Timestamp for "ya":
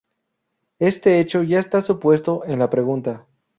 1.43-1.59